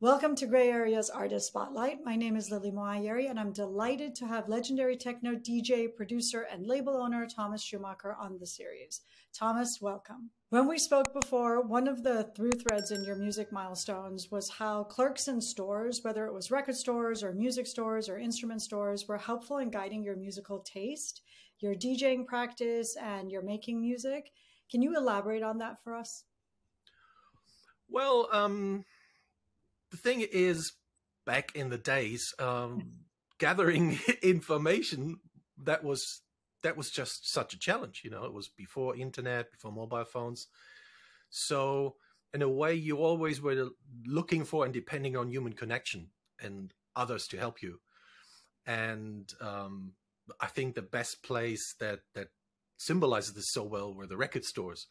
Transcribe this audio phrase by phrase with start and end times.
[0.00, 2.04] Welcome to Gray Area's Artist Spotlight.
[2.04, 6.66] My name is Lily Moayeri, and I'm delighted to have legendary techno DJ, producer, and
[6.66, 9.02] label owner Thomas Schumacher on the series.
[9.32, 10.30] Thomas, welcome.
[10.50, 14.82] When we spoke before, one of the through threads in your music milestones was how
[14.84, 19.18] clerks in stores, whether it was record stores or music stores or instrument stores, were
[19.18, 21.22] helpful in guiding your musical taste,
[21.60, 24.32] your DJing practice, and your making music.
[24.72, 26.24] Can you elaborate on that for us?
[27.90, 28.86] Well, um,
[29.90, 30.72] the thing is,
[31.26, 32.92] back in the days, um,
[33.38, 35.20] gathering information
[35.62, 36.22] that was
[36.62, 38.00] that was just such a challenge.
[38.02, 40.46] You know, it was before internet, before mobile phones.
[41.28, 41.96] So
[42.32, 43.68] in a way, you always were
[44.06, 46.08] looking for and depending on human connection
[46.40, 47.80] and others to help you.
[48.64, 49.92] And um,
[50.40, 52.28] I think the best place that that
[52.76, 54.86] symbolizes this so well were the record stores.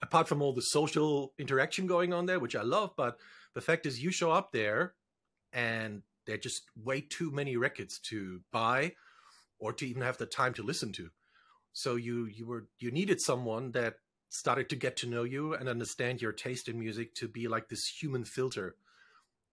[0.00, 3.18] Apart from all the social interaction going on there, which I love, but
[3.54, 4.94] the fact is, you show up there,
[5.52, 8.94] and there are just way too many records to buy,
[9.58, 11.10] or to even have the time to listen to.
[11.72, 13.94] So you you were you needed someone that
[14.28, 17.68] started to get to know you and understand your taste in music to be like
[17.68, 18.76] this human filter,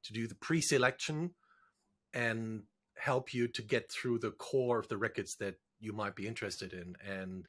[0.03, 1.31] to do the pre-selection,
[2.13, 2.63] and
[2.99, 6.73] help you to get through the core of the records that you might be interested
[6.73, 6.95] in.
[7.07, 7.45] And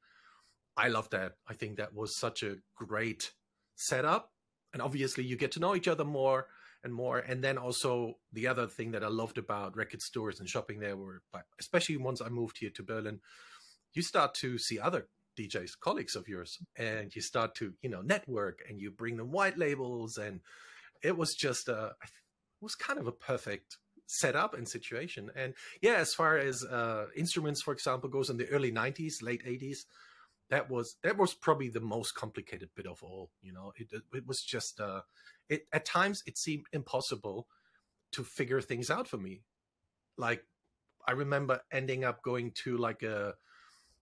[0.77, 1.33] I love that.
[1.49, 3.33] I think that was such a great
[3.75, 4.33] setup
[4.73, 6.47] and obviously you get to know each other more
[6.85, 7.19] and more.
[7.19, 10.97] And then also the other thing that I loved about record stores and shopping there
[10.97, 11.23] were,
[11.59, 13.21] especially once I moved here to Berlin,
[13.93, 18.03] you start to see other DJs, colleagues of yours, and you start to, you know,
[18.03, 20.17] network and you bring them white labels.
[20.17, 20.41] And
[21.03, 23.79] it was just a, it was kind of a perfect
[24.11, 25.31] setup and situation.
[25.37, 29.45] And yeah, as far as uh, instruments, for example, goes in the early 90s, late
[29.45, 29.85] 80s,
[30.51, 34.27] that was that was probably the most complicated bit of all you know it it
[34.27, 35.01] was just uh
[35.49, 37.47] it at times it seemed impossible
[38.11, 39.43] to figure things out for me
[40.19, 40.45] like
[41.07, 43.33] i remember ending up going to like a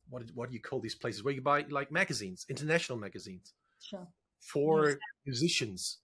[0.08, 4.08] what what do you call these places where you buy like magazines international magazines sure.
[4.41, 4.97] for yes.
[5.26, 5.98] musicians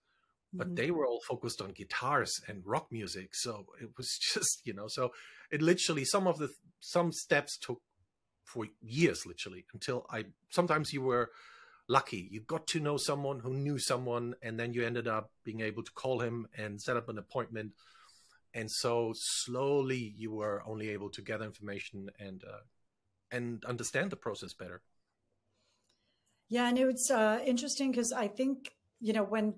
[0.55, 0.77] but mm-hmm.
[0.77, 4.89] they were all focused on guitars and rock music so it was just you know
[4.89, 5.11] so
[5.51, 6.49] it literally some of the
[6.81, 7.81] some steps took
[8.45, 11.31] for years, literally, until I sometimes you were
[11.89, 12.29] lucky.
[12.31, 15.83] You got to know someone who knew someone, and then you ended up being able
[15.83, 17.73] to call him and set up an appointment.
[18.53, 22.63] And so slowly you were only able to gather information and uh,
[23.33, 24.83] and understand the process better.
[26.49, 29.55] Yeah, and it was uh, interesting because I think you know when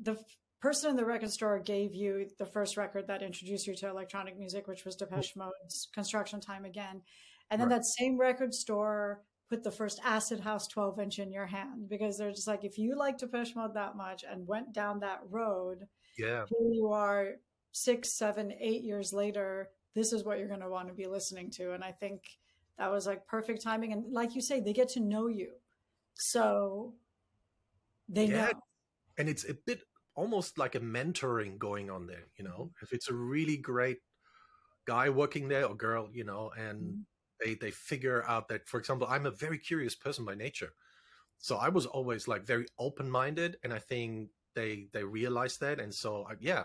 [0.00, 0.16] the
[0.60, 4.38] person in the record store gave you the first record that introduced you to electronic
[4.38, 7.02] music, which was Depeche Mode's "Construction Time Again,"
[7.50, 7.76] And then right.
[7.76, 12.18] that same record store put the first Acid House 12 inch in your hand because
[12.18, 15.86] they're just like, if you like Depeche Mode that much and went down that road,
[16.18, 17.36] yeah, here you are
[17.72, 19.70] six, seven, eight years later.
[19.94, 21.72] This is what you're going to want to be listening to.
[21.72, 22.22] And I think
[22.76, 23.92] that was like perfect timing.
[23.92, 25.52] And like you say, they get to know you.
[26.14, 26.94] So
[28.08, 28.46] they yeah.
[28.46, 28.52] know.
[29.18, 29.82] And it's a bit
[30.14, 33.98] almost like a mentoring going on there, you know, if it's a really great
[34.86, 37.00] guy working there or girl, you know, and mm-hmm
[37.40, 40.72] they they figure out that for example i'm a very curious person by nature
[41.38, 45.94] so i was always like very open-minded and i think they they realized that and
[45.94, 46.64] so I, yeah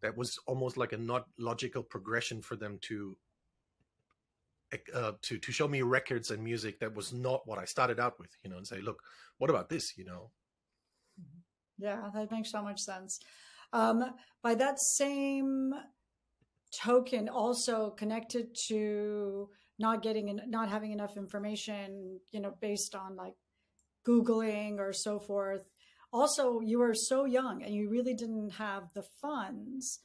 [0.00, 3.16] that was almost like a not logical progression for them to
[4.94, 8.18] uh, to to show me records and music that was not what I started out
[8.18, 9.02] with, you know, and say, look,
[9.36, 10.30] what about this, you know?
[11.20, 11.40] Mm-hmm.
[11.82, 13.18] Yeah, that makes so much sense.
[13.72, 14.04] Um,
[14.42, 15.72] by that same
[16.72, 19.48] token, also connected to
[19.78, 23.34] not getting and not having enough information you know based on like
[24.06, 25.62] googling or so forth
[26.12, 30.00] also you were so young and you really didn't have the funds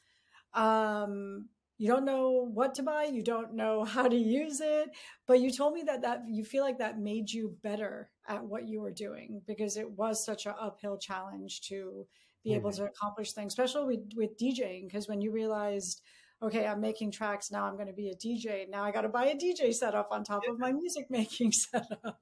[0.53, 4.89] um, you don't know what to buy you don't know how to use it
[5.27, 8.67] but you told me that that you feel like that made you better at what
[8.67, 12.05] you were doing because it was such an uphill challenge to
[12.43, 12.59] be mm-hmm.
[12.59, 16.01] able to accomplish things especially with, with djing because when you realized
[16.41, 17.51] okay, I'm making tracks.
[17.51, 18.69] Now I'm going to be a DJ.
[18.69, 22.19] Now I got to buy a DJ setup on top of my music making setup.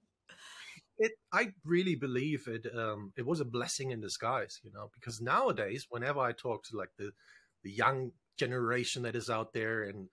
[0.98, 2.68] It, I really believe it.
[2.74, 6.78] Um, it was a blessing in disguise, you know, because nowadays, whenever I talk to
[6.78, 7.12] like the
[7.64, 10.10] the young generation that is out there, and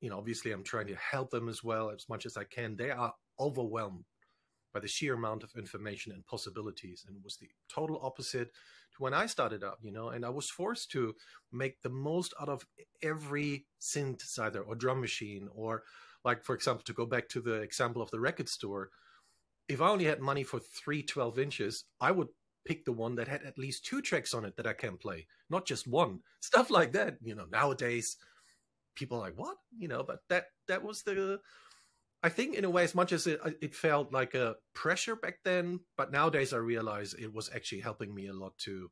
[0.00, 2.76] you know, obviously, I'm trying to help them as well as much as I can.
[2.76, 4.04] They are overwhelmed
[4.72, 8.52] by the sheer amount of information and possibilities, and was the total opposite
[8.96, 11.14] to when I started out, you know, and I was forced to
[11.52, 12.66] make the most out of
[13.02, 15.84] every synthesizer or drum machine, or
[16.24, 18.90] like, for example, to go back to the example of the record store,
[19.68, 22.28] if I only had money for three 12 inches, I would
[22.64, 25.26] pick the one that had at least two tracks on it that I can play,
[25.50, 26.20] not just one.
[26.40, 27.16] Stuff like that.
[27.22, 28.16] You know, nowadays
[28.94, 29.56] people are like, what?
[29.78, 31.40] You know, but that that was the
[32.24, 35.40] I think in a way, as much as it it felt like a pressure back
[35.44, 38.90] then, but nowadays I realize it was actually helping me a lot to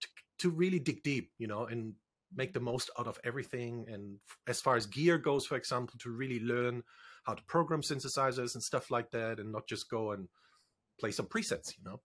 [0.00, 0.08] to,
[0.38, 1.92] to really dig deep, you know, and
[2.34, 3.84] make the most out of everything.
[3.92, 6.82] And as far as gear goes, for example, to really learn
[7.24, 10.26] how to program synthesizers and stuff like that, and not just go and
[10.98, 12.00] play some presets, you know.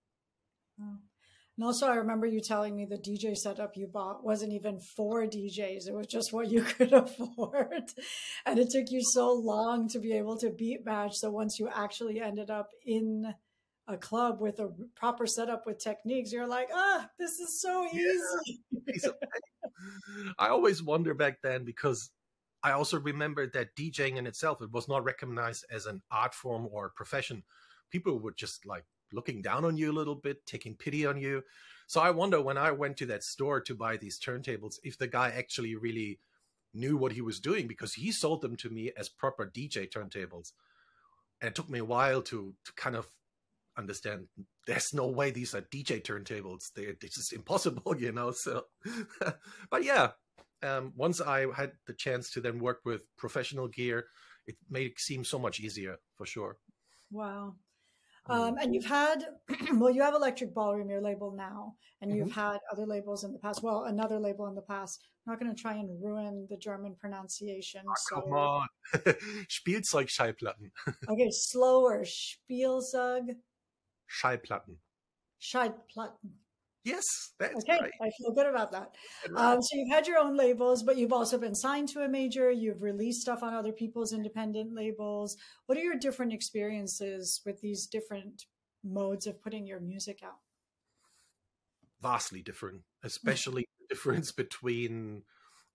[1.58, 5.26] And also, I remember you telling me the DJ setup you bought wasn't even for
[5.26, 5.88] DJs.
[5.88, 7.92] It was just what you could afford.
[8.46, 11.16] And it took you so long to be able to beat match.
[11.16, 13.34] So once you actually ended up in
[13.88, 18.62] a club with a proper setup with techniques, you're like, ah, this is so easy.
[19.04, 19.12] Yeah.
[20.38, 22.12] I always wonder back then because
[22.64, 26.68] I also remember that DJing in itself, it was not recognized as an art form
[26.72, 27.44] or profession.
[27.90, 31.44] People would just like looking down on you a little bit, taking pity on you.
[31.88, 35.08] So I wonder when I went to that store to buy these turntables, if the
[35.08, 36.20] guy actually really
[36.74, 40.54] knew what he was doing because he sold them to me as proper DJ turntables.
[41.42, 43.08] And it took me a while to, to kind of
[43.78, 44.28] understand
[44.68, 46.72] there's no way these are DJ turntables.
[46.74, 48.32] They, this is impossible, you know.
[48.32, 48.66] So,
[49.70, 50.12] but yeah,
[50.64, 54.06] um, once I had the chance to then work with professional gear,
[54.48, 56.58] it made it seem so much easier for sure.
[57.12, 57.56] Wow.
[58.28, 59.26] Um, and you've had,
[59.74, 62.40] well, you have Electric Ballroom, your label now, and you've mm-hmm.
[62.40, 63.64] had other labels in the past.
[63.64, 65.04] Well, another label in the past.
[65.26, 67.82] I'm not going to try and ruin the German pronunciation.
[67.88, 68.22] Oh, so.
[68.22, 68.68] Come on.
[69.50, 70.72] Spielzeugschallplatten.
[71.10, 72.06] okay, slower.
[72.06, 73.36] Spielzeug.
[74.08, 74.78] Schallplatten.
[75.42, 76.32] Schallplatten.
[76.84, 77.80] Yes, that's okay.
[77.80, 77.92] Right.
[78.02, 78.96] I feel good about that.
[79.36, 82.50] Um, so you've had your own labels, but you've also been signed to a major.
[82.50, 85.38] You've released stuff on other people's independent labels.
[85.68, 88.46] What are your different experiences with these different
[88.84, 90.40] modes of putting your music out?
[92.02, 95.22] Vastly different, especially the difference between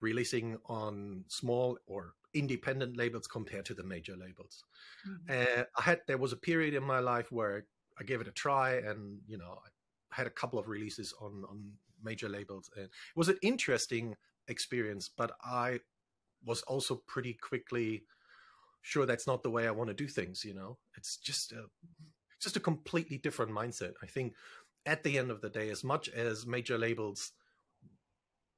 [0.01, 4.65] releasing on small or independent labels compared to the major labels.
[5.09, 5.61] Mm-hmm.
[5.61, 7.67] Uh, I had there was a period in my life where
[7.99, 9.69] I gave it a try, and you know, I
[10.13, 11.73] had a couple of releases on on
[12.03, 14.17] major labels, and it was an interesting
[14.49, 15.09] experience.
[15.09, 15.81] But I
[16.45, 18.05] was also pretty quickly
[18.83, 20.45] sure that's not the way I want to do things.
[20.45, 21.65] You know, it's just a
[22.41, 23.95] just a completely different mindset.
[24.03, 24.35] I think
[24.85, 27.33] at the end of the day, as much as major labels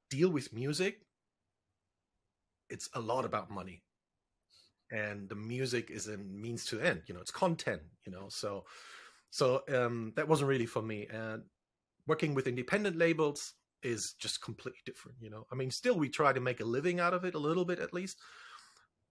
[0.09, 1.01] deal with music,
[2.69, 3.83] it's a lot about money.
[4.91, 8.27] And the music is a means to end, you know, it's content, you know.
[8.29, 8.65] So
[9.29, 11.07] so um, that wasn't really for me.
[11.11, 11.43] And
[12.07, 13.53] working with independent labels
[13.83, 15.17] is just completely different.
[15.21, 17.39] You know, I mean, still we try to make a living out of it a
[17.39, 18.17] little bit at least,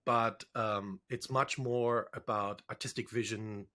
[0.05, 3.67] but um, it's much more about artistic vision,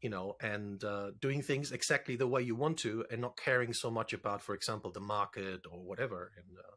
[0.00, 3.72] you know, and uh, doing things exactly the way you want to, and not caring
[3.72, 6.32] so much about, for example, the market or whatever.
[6.36, 6.76] And uh,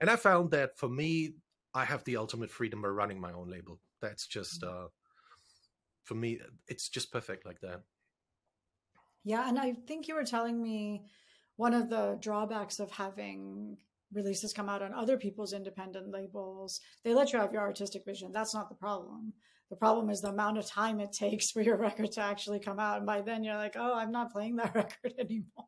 [0.00, 1.34] and I found that for me,
[1.74, 3.80] I have the ultimate freedom by running my own label.
[4.00, 4.62] That's just.
[4.62, 4.84] Mm-hmm.
[4.84, 4.88] Uh,
[6.08, 7.82] for me, it's just perfect like that.
[9.24, 11.02] Yeah, and I think you were telling me
[11.56, 13.76] one of the drawbacks of having
[14.14, 18.32] releases come out on other people's independent labels, they let you have your artistic vision.
[18.32, 19.34] That's not the problem.
[19.68, 22.80] The problem is the amount of time it takes for your record to actually come
[22.80, 22.96] out.
[22.96, 25.66] And by then you're like, oh, I'm not playing that record anymore.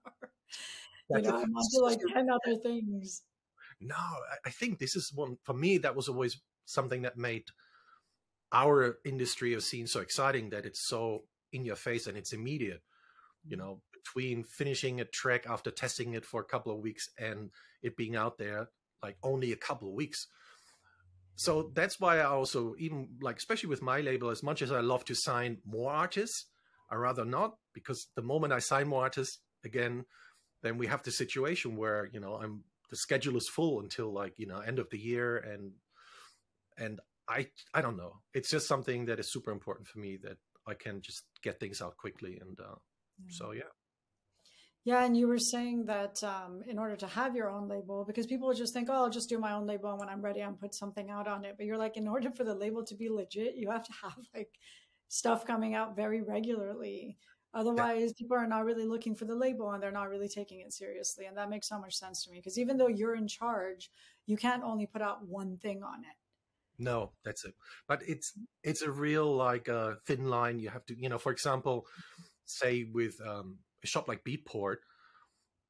[1.10, 3.22] you know, I'm onto like 10 other things.
[3.82, 3.96] No,
[4.46, 7.44] I think this is one, for me, that was always something that made
[8.52, 12.82] our industry of seen so exciting that it's so in your face and it's immediate
[13.46, 13.66] you mm-hmm.
[13.66, 17.50] know between finishing a track after testing it for a couple of weeks and
[17.82, 18.68] it being out there
[19.02, 20.26] like only a couple of weeks
[21.36, 24.80] so that's why i also even like especially with my label as much as i
[24.80, 26.46] love to sign more artists
[26.90, 30.04] i rather not because the moment i sign more artists again
[30.62, 34.34] then we have the situation where you know i'm the schedule is full until like
[34.36, 35.72] you know end of the year and
[36.76, 38.14] and I I don't know.
[38.34, 41.80] It's just something that is super important for me that I can just get things
[41.80, 42.74] out quickly, and uh,
[43.24, 43.30] yeah.
[43.30, 43.72] so yeah.
[44.82, 48.26] Yeah, and you were saying that um, in order to have your own label, because
[48.26, 50.52] people just think, "Oh, I'll just do my own label, and when I'm ready, I'll
[50.52, 53.08] put something out on it." But you're like, in order for the label to be
[53.08, 54.50] legit, you have to have like
[55.08, 57.18] stuff coming out very regularly.
[57.52, 58.14] Otherwise, yeah.
[58.16, 61.26] people are not really looking for the label and they're not really taking it seriously.
[61.26, 63.90] And that makes so much sense to me because even though you're in charge,
[64.26, 66.19] you can't only put out one thing on it.
[66.80, 67.54] No, that's it.
[67.86, 68.32] But it's
[68.64, 70.58] it's a real like a uh, thin line.
[70.58, 71.86] You have to, you know, for example,
[72.46, 74.78] say with um, a shop like Beatport,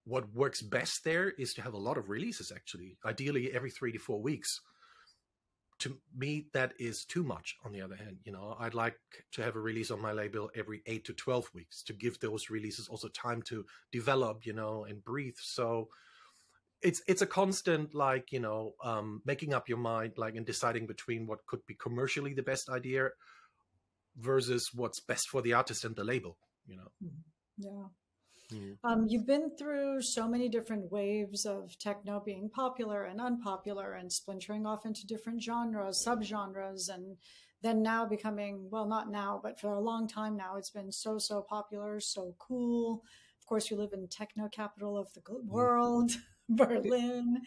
[0.04, 2.52] what works best there is to have a lot of releases.
[2.52, 4.60] Actually, ideally every three to four weeks.
[5.80, 8.98] to me that is too much on the other hand you know i'd like
[9.32, 12.50] to have a release on my label every 8 to 12 weeks to give those
[12.50, 15.88] releases also time to develop you know and breathe so
[16.82, 20.86] it's it's a constant like you know um making up your mind like and deciding
[20.86, 23.08] between what could be commercially the best idea
[24.16, 26.88] versus what's best for the artist and the label you know
[27.58, 27.88] yeah
[28.52, 28.76] Mm.
[28.84, 34.12] Um, you've been through so many different waves of techno being popular and unpopular and
[34.12, 37.16] splintering off into different genres, subgenres, and
[37.62, 41.18] then now becoming, well, not now, but for a long time now, it's been so,
[41.18, 43.02] so popular, so cool.
[43.38, 45.46] Of course, you live in techno capital of the mm.
[45.46, 46.12] world,
[46.56, 47.42] Berlin.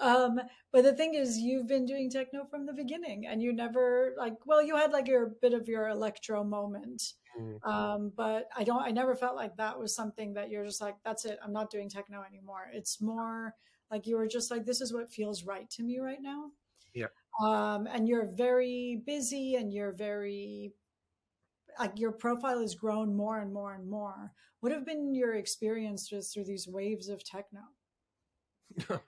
[0.00, 0.40] Um,
[0.72, 4.34] but the thing is, you've been doing techno from the beginning, and you never like.
[4.46, 7.02] Well, you had like your bit of your electro moment,
[7.38, 7.68] mm-hmm.
[7.68, 8.82] um, but I don't.
[8.82, 11.38] I never felt like that was something that you're just like, that's it.
[11.44, 12.70] I'm not doing techno anymore.
[12.72, 13.54] It's more
[13.90, 16.50] like you were just like, this is what feels right to me right now.
[16.94, 17.06] Yeah.
[17.42, 20.72] Um, and you're very busy, and you're very
[21.78, 24.32] like your profile has grown more and more and more.
[24.60, 27.60] What have been your experiences through these waves of techno?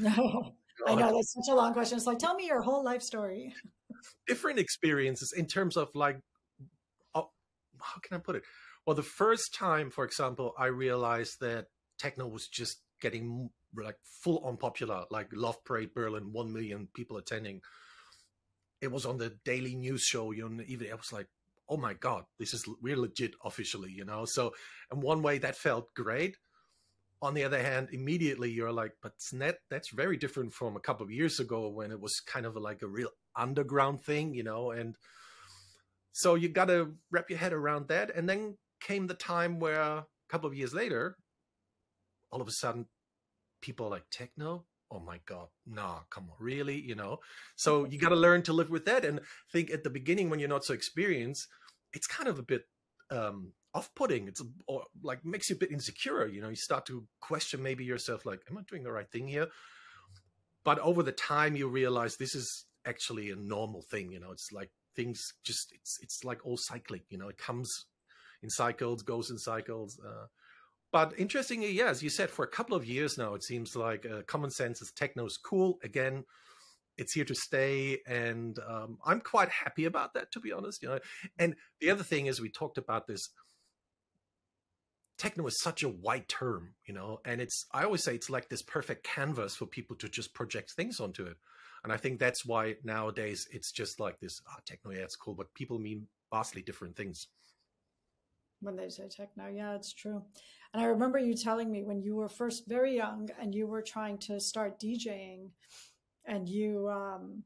[0.00, 0.54] No,
[0.86, 1.96] I know that's such a long question.
[1.96, 3.54] It's like, tell me your whole life story.
[4.26, 6.20] Different experiences in terms of like,
[7.14, 7.30] oh,
[7.80, 8.42] how can I put it?
[8.86, 11.66] Well, the first time, for example, I realized that
[11.98, 17.16] techno was just getting like full on popular, like Love Parade Berlin, one million people
[17.16, 17.60] attending.
[18.80, 21.26] It was on the daily news show, you know, even I was like,
[21.68, 24.24] oh my god, this is we're legit officially, you know.
[24.24, 24.54] So,
[24.92, 26.36] in one way, that felt great
[27.20, 31.04] on the other hand, immediately you're like, but Snet, that's very different from a couple
[31.04, 34.70] of years ago when it was kind of like a real underground thing, you know,
[34.70, 34.96] and
[36.12, 38.14] so you got to wrap your head around that.
[38.14, 41.16] And then came the time where a couple of years later,
[42.32, 42.86] all of a sudden,
[43.62, 44.64] people are like techno.
[44.90, 47.18] Oh my god, nah, come on, really, you know.
[47.56, 49.04] So you got to learn to live with that.
[49.04, 49.22] And I
[49.52, 51.46] think at the beginning, when you're not so experienced,
[51.92, 52.64] it's kind of a bit
[53.10, 54.28] um, off-putting.
[54.28, 56.48] It's or like makes you a bit insecure you know?
[56.48, 59.48] You start to question maybe yourself like am i doing the right thing here?
[60.64, 64.32] But over the time you realize this is actually a normal thing you know?
[64.32, 67.28] It's like things just it's it's like all cyclic you know?
[67.28, 67.86] It comes
[68.42, 70.26] in cycles goes in cycles uh,
[70.92, 74.06] but interestingly yeah as you said for a couple of years now it seems like
[74.06, 76.24] uh, common sense is techno is cool again.
[76.96, 80.88] It's here to stay and um, i'm quite happy about that to be honest you
[80.88, 80.98] know?
[81.38, 83.28] And the other thing is we talked about this
[85.18, 88.48] techno is such a wide term, you know, and it's I always say it's like
[88.48, 91.36] this perfect canvas for people to just project things onto it.
[91.84, 95.34] And I think that's why nowadays it's just like this oh, techno, yeah, it's cool,
[95.34, 97.28] but people mean vastly different things.
[98.60, 100.22] When they say techno, yeah, it's true.
[100.72, 103.82] And I remember you telling me when you were first very young and you were
[103.82, 105.50] trying to start DJing
[106.26, 107.44] and you um,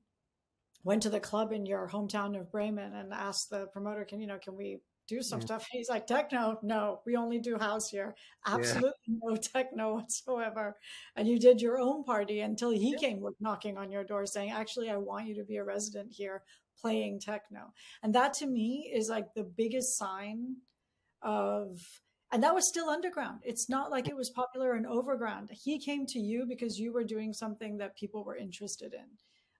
[0.84, 4.26] went to the club in your hometown of Bremen and asked the promoter, can, you
[4.26, 4.80] know, can we
[5.12, 5.44] do some mm.
[5.44, 5.66] stuff.
[5.70, 8.14] He's like, techno, no, we only do house here.
[8.46, 9.16] Absolutely yeah.
[9.22, 10.76] no techno whatsoever.
[11.16, 13.08] And you did your own party until he yeah.
[13.08, 16.42] came knocking on your door saying, actually, I want you to be a resident here
[16.80, 17.72] playing techno.
[18.02, 20.56] And that to me is like the biggest sign
[21.22, 21.78] of,
[22.32, 23.40] and that was still underground.
[23.42, 25.50] It's not like it was popular and overground.
[25.52, 29.04] He came to you because you were doing something that people were interested in.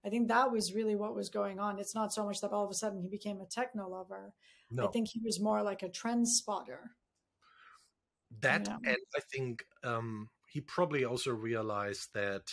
[0.05, 1.79] I think that was really what was going on.
[1.79, 4.33] It's not so much that all of a sudden he became a techno lover.
[4.73, 4.89] No.
[4.89, 6.93] I think he was more like a trend spotter.
[8.41, 8.79] That, you know?
[8.87, 12.51] and I think um, he probably also realized that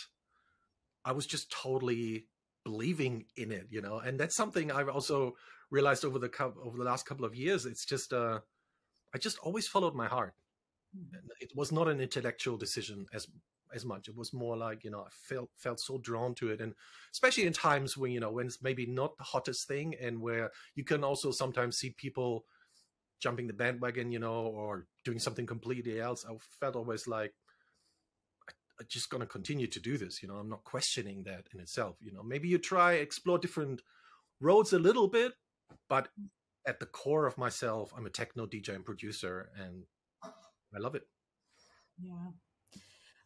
[1.04, 2.26] I was just totally
[2.64, 5.36] believing in it, you know, and that's something I've also
[5.70, 6.30] realized over the
[6.62, 7.64] over the last couple of years.
[7.64, 8.40] It's just uh,
[9.14, 10.34] I just always followed my heart.
[10.96, 11.26] Mm-hmm.
[11.40, 13.26] It was not an intellectual decision as
[13.74, 14.08] as much.
[14.08, 16.74] It was more like you know I felt felt so drawn to it, and
[17.12, 20.50] especially in times when you know when it's maybe not the hottest thing, and where
[20.74, 22.44] you can also sometimes see people
[23.20, 26.24] jumping the bandwagon, you know, or doing something completely else.
[26.28, 27.34] I felt always like
[28.80, 30.22] I'm just gonna continue to do this.
[30.22, 31.96] You know, I'm not questioning that in itself.
[32.00, 33.82] You know, maybe you try explore different
[34.40, 35.32] roads a little bit,
[35.88, 36.08] but
[36.66, 39.84] at the core of myself, I'm a techno DJ and producer, and
[40.74, 41.02] I love it.
[42.02, 42.30] Yeah.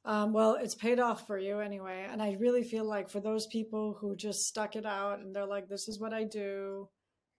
[0.05, 2.07] Um, well, it's paid off for you anyway.
[2.11, 5.47] And I really feel like for those people who just stuck it out and they're
[5.47, 6.89] like, this is what I do,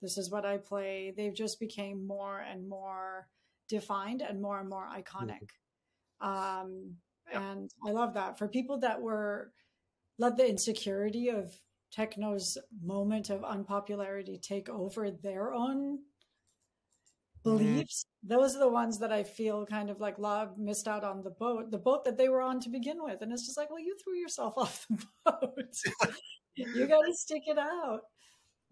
[0.01, 3.27] this is what I play, they've just became more and more
[3.69, 5.49] defined and more and more iconic.
[6.21, 6.27] Mm-hmm.
[6.27, 6.95] Um,
[7.31, 7.51] yeah.
[7.51, 8.39] And I love that.
[8.39, 9.51] For people that were,
[10.17, 11.53] let the insecurity of
[11.95, 16.14] techno's moment of unpopularity take over their own Mm-hmm.
[17.45, 21.23] Beliefs those are the ones that i feel kind of like love missed out on
[21.23, 23.69] the boat the boat that they were on to begin with and it's just like
[23.69, 25.75] well you threw yourself off the boat
[26.55, 28.01] you got to stick it out.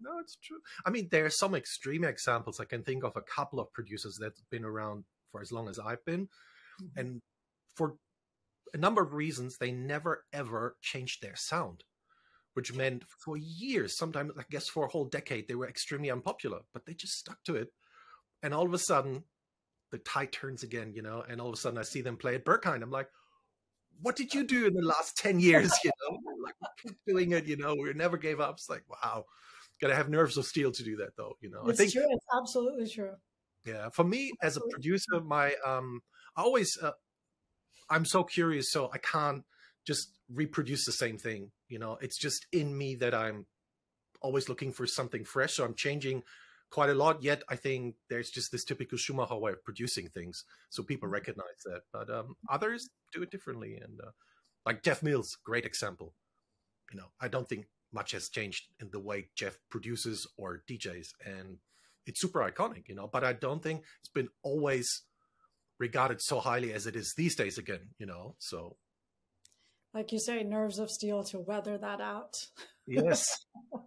[0.00, 0.58] No, it's true.
[0.84, 2.60] I mean, there are some extreme examples.
[2.60, 5.78] I can think of a couple of producers that's been around for as long as
[5.78, 6.28] I've been,
[6.82, 6.98] mm-hmm.
[6.98, 7.22] and
[7.74, 7.96] for
[8.72, 11.84] a number of reasons, they never ever changed their sound,
[12.54, 16.60] which meant for years, sometimes I guess for a whole decade, they were extremely unpopular,
[16.72, 17.68] but they just stuck to it.
[18.44, 19.24] And all of a sudden,
[19.90, 22.34] the tide turns again, you know, and all of a sudden I see them play
[22.34, 22.82] at Berghain.
[22.82, 23.08] I'm like,
[24.02, 25.72] what did you do in the last 10 years?
[25.84, 28.56] You know, like keep doing it, you know, we never gave up.
[28.56, 29.24] It's like, wow,
[29.80, 31.62] gotta have nerves of steel to do that though, you know.
[31.68, 32.06] It's I think, true.
[32.10, 33.14] It's absolutely true.
[33.64, 33.88] Yeah.
[33.88, 36.02] For me as a producer, my, um,
[36.36, 36.92] I always, uh,
[37.88, 39.42] I'm so curious, so I can't
[39.86, 41.50] just reproduce the same thing.
[41.68, 43.46] You know, it's just in me that I'm
[44.20, 45.54] always looking for something fresh.
[45.54, 46.24] So I'm changing
[46.74, 47.22] quite a lot.
[47.22, 51.14] Yet I think there's just this typical Schumacher way of producing things, so people mm-hmm.
[51.14, 51.82] recognize that.
[51.92, 54.10] But um, others do it differently, and uh,
[54.66, 56.14] like Jeff Mills, great example.
[56.90, 61.10] You know, I don't think much has changed in the way Jeff produces or DJs,
[61.24, 61.58] and
[62.06, 62.88] it's super iconic.
[62.88, 65.02] You know, but I don't think it's been always
[65.78, 68.34] regarded so highly as it is these days again, you know.
[68.38, 68.76] So
[69.94, 72.34] like you say, nerves of steel to weather that out.
[72.84, 73.24] Yes.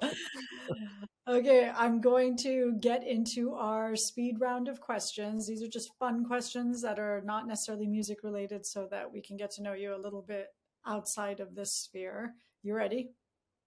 [1.28, 5.46] okay, I'm going to get into our speed round of questions.
[5.46, 9.36] These are just fun questions that are not necessarily music related so that we can
[9.36, 10.48] get to know you a little bit
[10.86, 12.34] outside of this sphere.
[12.62, 13.10] You ready?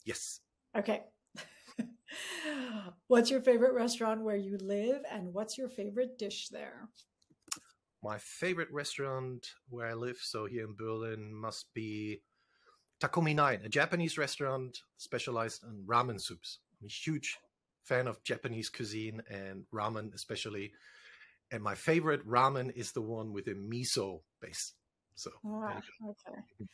[0.05, 0.39] Yes.
[0.77, 1.03] Okay.
[3.07, 6.89] what's your favorite restaurant where you live and what's your favorite dish there?
[8.05, 12.21] my favorite restaurant where I live, so here in Berlin, must be
[13.01, 16.59] Takumi Nine, a Japanese restaurant specialized in ramen soups.
[16.82, 17.38] I'm a huge
[17.84, 20.74] fan of Japanese cuisine and ramen, especially.
[21.51, 24.74] And my favorite ramen is the one with a miso base.
[25.15, 26.67] So, ah, okay.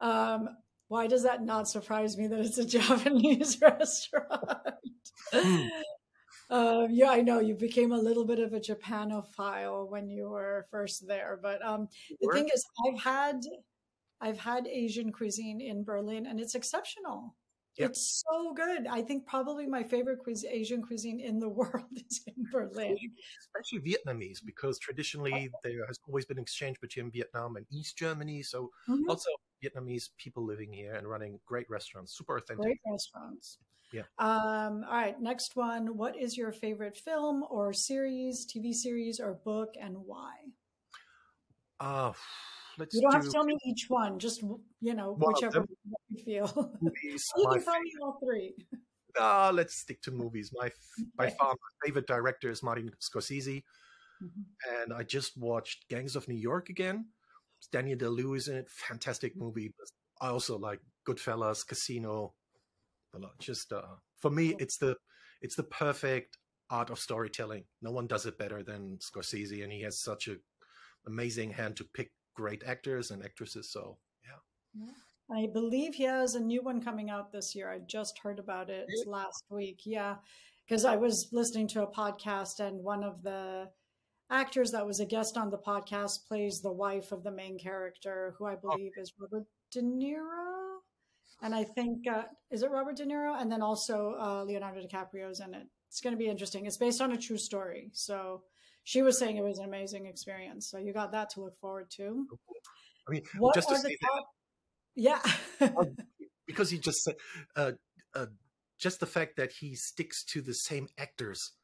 [0.00, 0.48] Um,
[0.88, 5.10] why does that not surprise me that it's a Japanese restaurant?
[5.32, 5.66] Hmm.
[6.48, 10.66] Um, yeah, I know you became a little bit of a Japanophile when you were
[10.70, 11.88] first there, but um,
[12.20, 13.40] the thing is, I've had
[14.20, 17.34] I've had Asian cuisine in Berlin, and it's exceptional.
[17.78, 17.90] Yep.
[17.90, 18.86] It's so good.
[18.86, 22.96] I think probably my favorite cuisine, Asian cuisine in the world is in Berlin.
[23.40, 28.42] Especially Vietnamese, because traditionally there has always been exchange between Vietnam and East Germany.
[28.42, 29.08] So mm-hmm.
[29.08, 29.30] also
[29.62, 32.64] Vietnamese people living here and running great restaurants, super authentic.
[32.64, 33.58] Great restaurants.
[33.92, 34.02] Yeah.
[34.18, 35.20] Um, all right.
[35.20, 35.96] Next one.
[35.96, 40.32] What is your favorite film or series, TV series, or book, and why?
[41.78, 42.12] Uh,
[42.78, 42.94] let's.
[42.94, 43.16] You don't do...
[43.16, 44.18] have to tell me each one.
[44.18, 44.42] Just
[44.80, 45.64] you know, one whichever
[46.08, 46.72] you feel.
[46.80, 48.54] Movies, you can tell me all three.
[49.18, 50.50] Uh, let's stick to movies.
[50.54, 50.70] My
[51.16, 53.62] by far my favorite director is Martin Scorsese,
[54.22, 54.82] mm-hmm.
[54.82, 57.06] and I just watched Gangs of New York again.
[57.58, 58.68] It's Daniel Day Lewis in it.
[58.68, 59.72] Fantastic movie.
[60.20, 62.34] I also like Goodfellas, Casino,
[63.14, 63.38] a lot.
[63.38, 63.82] Just uh,
[64.20, 64.96] for me, it's the
[65.40, 66.36] it's the perfect
[66.70, 67.64] art of storytelling.
[67.80, 70.36] No one does it better than Scorsese, and he has such a
[71.06, 73.70] amazing hand to pick great actors and actresses.
[73.70, 74.92] So yeah.
[75.36, 77.70] I believe he has a new one coming out this year.
[77.70, 79.10] I just heard about it yeah.
[79.10, 79.80] last week.
[79.84, 80.16] Yeah,
[80.66, 83.68] because I was listening to a podcast, and one of the
[84.30, 88.34] actors that was a guest on the podcast plays the wife of the main character,
[88.38, 90.66] who I believe is Robert De Niro
[91.42, 95.40] and I think uh, is it Robert De Niro, and then also uh, Leonardo DiCaprio's
[95.40, 95.66] in it.
[95.88, 96.66] It's going to be interesting.
[96.66, 98.42] It's based on a true story, so
[98.86, 100.70] she was saying it was an amazing experience.
[100.70, 102.24] So you got that to look forward to.
[103.08, 104.24] I mean, what just to say top...
[104.94, 105.20] yeah,
[106.46, 107.16] because he just said,
[107.56, 107.72] uh,
[108.14, 108.26] uh,
[108.78, 111.54] just the fact that he sticks to the same actors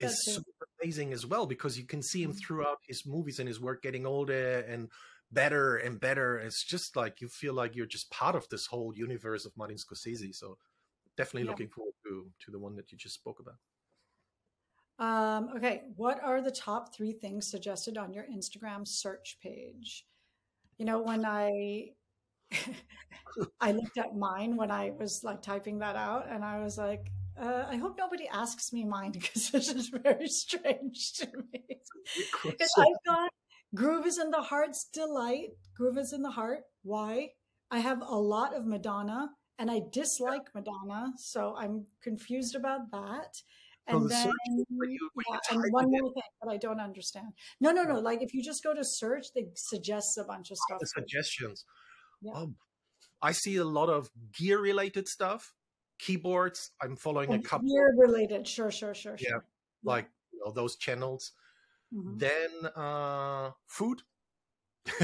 [0.00, 2.38] is super amazing as well because you can see him mm-hmm.
[2.44, 4.88] throughout his movies and his work getting older and
[5.30, 6.38] better and better.
[6.38, 9.76] It's just like you feel like you're just part of this whole universe of Martin
[9.76, 10.34] Scorsese.
[10.34, 10.58] So
[11.16, 11.50] definitely yeah.
[11.50, 13.58] looking forward to to the one that you just spoke about.
[14.98, 20.04] Um, okay, what are the top three things suggested on your Instagram search page?
[20.78, 21.90] You know, when I
[23.60, 27.10] I looked at mine when I was like typing that out, and I was like,
[27.40, 31.78] uh, I hope nobody asks me mine because this is very strange to me.
[32.78, 33.30] I've got
[33.74, 35.50] Groove is in the heart's Deee-Lite.
[35.74, 36.60] Groove is in the heart.
[36.82, 37.28] Why?
[37.70, 43.40] I have a lot of Madonna and I dislike Madonna, so I'm confused about that.
[43.88, 47.32] And then, yeah, and one more thing that I don't understand.
[47.60, 47.98] No, no, no.
[47.98, 50.78] Like if you just go to search, they suggest a bunch of stuff.
[50.78, 51.64] The suggestions.
[52.20, 52.32] Yeah.
[52.32, 52.56] Um,
[53.20, 55.52] I see a lot of gear related stuff,
[55.98, 56.70] keyboards.
[56.80, 57.68] I'm following a couple.
[57.68, 59.28] Gear related, sure, sure, sure, sure.
[59.28, 59.38] Yeah,
[59.82, 61.32] like you know, those channels.
[61.92, 62.18] Mm-hmm.
[62.18, 64.02] Then uh, food.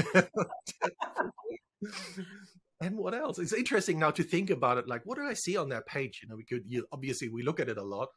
[2.81, 3.39] and what else?
[3.39, 4.87] It's interesting now to think about it.
[4.87, 6.21] Like, what do I see on that page?
[6.23, 8.09] You know, we could you, obviously we look at it a lot,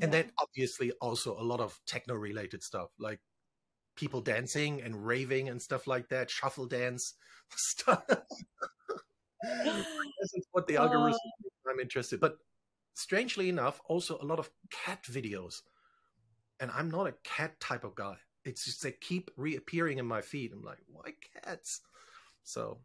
[0.00, 0.14] and Yeah.
[0.14, 3.20] then obviously also a lot of techno related stuff, like
[3.96, 7.14] people dancing and raving and stuff like that, shuffle dance
[7.56, 8.04] stuff.
[9.42, 12.20] this is what the algorithm Uh, I'm interested.
[12.20, 12.38] But
[12.94, 15.62] strangely enough, also a lot of cat videos,
[16.60, 18.18] and I'm not a cat type of guy.
[18.44, 20.52] It's just they keep reappearing in my feed.
[20.52, 21.80] I'm like, why cats?
[22.44, 22.84] So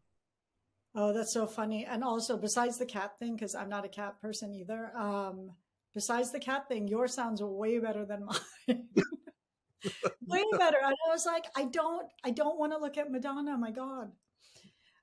[0.96, 1.86] Oh, that's so funny.
[1.86, 4.96] And also, besides the cat thing, because I'm not a cat person either.
[4.96, 5.56] Um,
[5.94, 8.84] besides the cat thing, your sounds are way better than mine.
[10.28, 10.78] way better.
[10.84, 13.58] And I was like, I don't, I don't want to look at Madonna.
[13.58, 14.12] My God.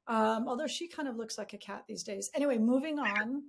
[0.08, 2.30] Um, although she kind of looks like a cat these days.
[2.34, 3.42] Anyway, moving on.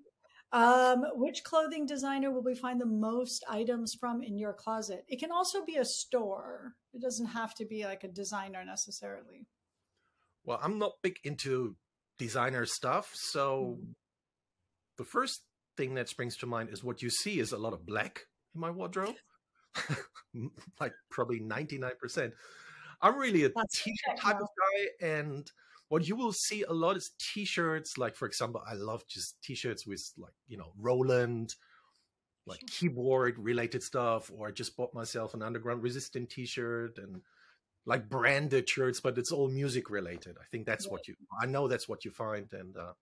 [0.54, 5.04] Um, which clothing designer will we find the most items from in your closet?
[5.10, 6.76] It can also be a store.
[6.94, 9.46] It doesn't have to be like a designer necessarily.
[10.46, 11.76] Well, I'm not big into
[12.18, 13.78] designer stuff, so
[14.98, 15.44] the first
[15.78, 18.62] thing that springs to mind is what you see is a lot of black in
[18.62, 19.16] my wardrobe.
[20.80, 22.32] like probably 99%.
[23.02, 25.50] I'm really a t-shirt type of guy and
[25.90, 27.98] what you will see a lot is t-shirts.
[27.98, 31.56] Like for example I love just t-shirts with like, you know, Roland
[32.46, 37.22] like keyboard related stuff or I just bought myself an Underground Resistance t-shirt and
[37.86, 40.38] like branded shirts but it's all music related.
[40.42, 42.94] I think that's what you i know that's what you find and uh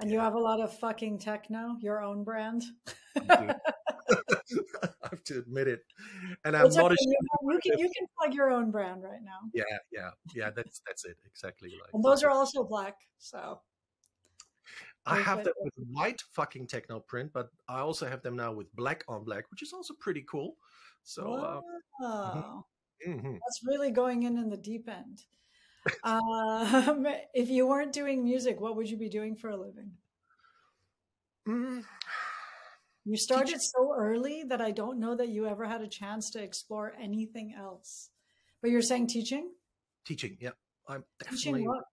[0.00, 2.64] And you have a lot of fucking techno, your own brand.
[3.28, 3.54] I
[4.82, 5.80] I have to admit it.
[6.44, 9.02] And i'm It's not okay, ashamed you, you can you can plug your own brand
[9.02, 12.96] right now, yeah yeah yeah that's that's it exactly like and those are also black.
[13.18, 13.60] So.
[15.06, 18.70] I have them with white fucking techno print but i also have them now with
[18.76, 20.56] black on black which is also pretty cool.
[21.02, 21.60] So uh,
[22.00, 22.64] wow,
[23.06, 23.32] mhm.
[23.32, 25.22] that's really going in in the deep end.
[26.02, 29.98] Um, if you weren't doing music, what would you be doing for a living?
[31.46, 31.82] Mm,
[33.04, 36.42] You started so early that I don't know that you ever had a chance to
[36.42, 38.10] explore anything else.
[38.62, 39.52] But you're saying teaching?
[40.04, 40.52] teaching yeah
[40.88, 41.84] i'm Teaching definitely what?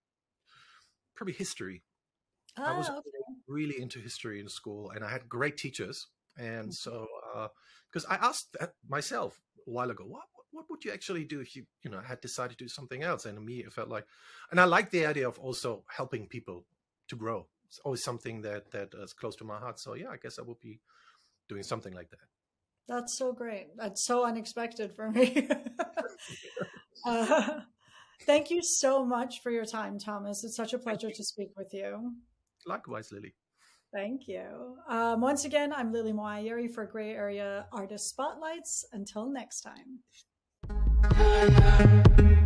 [1.14, 1.82] probably history
[2.64, 3.40] I was Ah, okay.
[3.48, 6.08] really into history in school, and I had great teachers.
[6.38, 7.06] And so,
[7.90, 10.24] because I asked that myself a while ago, what
[10.78, 13.26] would you actually do if you you know had decided to do something else?
[13.26, 14.06] And to me, it felt like,
[14.50, 16.64] and I like the idea of also helping people
[17.08, 17.46] to grow.
[17.66, 19.80] It's always something that that is close to my heart.
[19.80, 20.80] So yeah, I guess I would be
[21.48, 22.26] doing something like that.
[22.86, 23.76] That's so great.
[23.76, 25.48] That's so unexpected for me.
[27.06, 27.60] uh,
[28.22, 30.44] thank you so much for your time, Thomas.
[30.44, 32.12] It's such a pleasure to speak with you.
[32.66, 33.34] Likewise, Lily.
[33.92, 34.76] Thank you.
[34.88, 38.84] Um, once again, I'm Lily Moayeri for Gray Area Artist Spotlights.
[38.92, 40.00] Until next time.
[41.04, 42.44] Yeah.